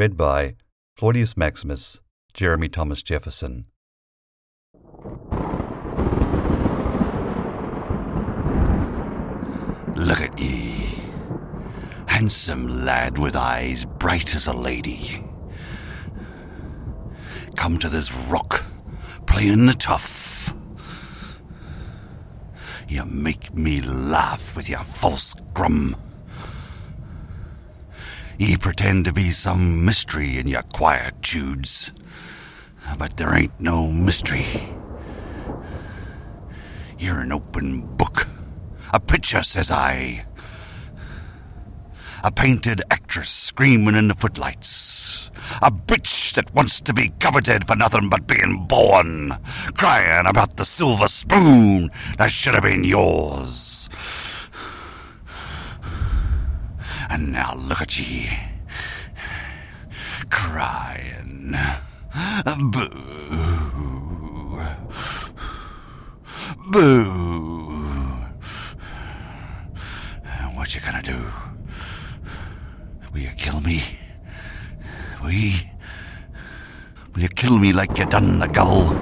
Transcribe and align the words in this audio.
Read 0.00 0.16
by 0.16 0.54
Claudius 0.96 1.36
Maximus, 1.36 2.00
Jeremy 2.32 2.70
Thomas 2.70 3.02
Jefferson. 3.02 3.66
Look 9.94 10.22
at 10.22 10.38
ye. 10.38 11.02
Handsome 12.06 12.86
lad 12.86 13.18
with 13.18 13.36
eyes 13.36 13.84
bright 13.84 14.34
as 14.34 14.46
a 14.46 14.54
lady. 14.54 15.22
Come 17.56 17.76
to 17.80 17.90
this 17.90 18.10
rock, 18.10 18.64
playing 19.26 19.66
the 19.66 19.74
tough. 19.74 20.54
You 22.88 23.04
make 23.04 23.52
me 23.54 23.82
laugh 23.82 24.56
with 24.56 24.66
your 24.66 24.82
false 24.82 25.34
grum. 25.52 25.94
Ye 28.40 28.56
pretend 28.56 29.04
to 29.04 29.12
be 29.12 29.32
some 29.32 29.84
mystery 29.84 30.38
in 30.38 30.48
your 30.48 30.62
quietudes, 30.62 31.92
but 32.96 33.18
there 33.18 33.34
ain't 33.34 33.60
no 33.60 33.92
mystery. 33.92 34.46
You're 36.98 37.20
an 37.20 37.32
open 37.32 37.82
book. 37.82 38.26
A 38.94 38.98
picture, 38.98 39.42
says 39.42 39.70
I. 39.70 40.24
A 42.24 42.32
painted 42.32 42.80
actress 42.90 43.28
screaming 43.28 43.94
in 43.94 44.08
the 44.08 44.14
footlights. 44.14 45.30
A 45.60 45.70
bitch 45.70 46.32
that 46.32 46.54
wants 46.54 46.80
to 46.80 46.94
be 46.94 47.12
coveted 47.20 47.66
for 47.66 47.76
nothing 47.76 48.08
but 48.08 48.26
being 48.26 48.64
born. 48.66 49.36
Crying 49.74 50.26
about 50.26 50.56
the 50.56 50.64
silver 50.64 51.08
spoon 51.08 51.90
that 52.16 52.30
should 52.30 52.54
have 52.54 52.62
been 52.62 52.84
yours. 52.84 53.69
And 57.10 57.32
now 57.32 57.54
look 57.56 57.80
at 57.82 57.98
ye. 57.98 58.30
Crying. 60.30 61.56
Boo. 62.70 62.88
Boo. 66.70 67.90
What 70.54 70.74
you 70.76 70.80
gonna 70.82 71.02
do? 71.02 71.26
Will 73.12 73.20
you 73.20 73.30
kill 73.36 73.60
me? 73.60 73.82
Will 75.20 75.32
ye? 75.32 75.68
Will 77.12 77.22
you 77.22 77.28
kill 77.28 77.58
me 77.58 77.72
like 77.72 77.98
you 77.98 78.06
done 78.06 78.38
the 78.38 78.46
gull? 78.46 78.94